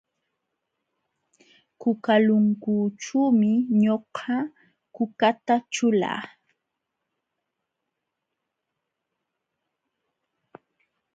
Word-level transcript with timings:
Kukalunkućhuumi 1.81 3.51
ñuqa 3.81 4.35
kukata 4.95 5.55
ćhulaa. 5.73 6.21